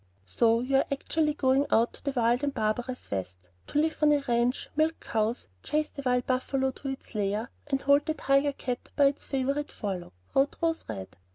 "So 0.25 0.61
you 0.61 0.77
are 0.77 0.85
actually 0.91 1.35
going 1.35 1.67
out 1.69 1.93
to 1.93 2.03
the 2.03 2.11
wild 2.13 2.43
and 2.43 2.51
barbarous 2.51 3.11
West, 3.11 3.51
to 3.67 3.79
live 3.79 3.99
on 4.01 4.11
a 4.11 4.23
ranch, 4.27 4.67
milk 4.75 4.99
cows, 4.99 5.47
chase 5.61 5.89
the 5.89 6.01
wild 6.03 6.25
buffalo 6.25 6.71
to 6.71 6.87
its 6.87 7.13
lair, 7.13 7.51
and 7.67 7.79
hold 7.83 8.07
the 8.07 8.15
tiger 8.15 8.53
cat 8.53 8.89
by 8.95 9.05
its 9.05 9.25
favorite 9.25 9.71
forelock," 9.71 10.13
wrote 10.33 10.55
Rose 10.59 10.85
Red. 10.89 11.17